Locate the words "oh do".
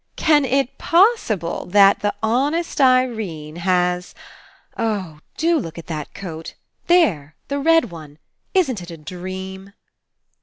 4.75-5.59